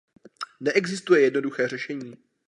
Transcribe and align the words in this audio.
Neexistuje 0.59 1.21
jednoduché 1.21 1.67
řešení. 1.67 2.15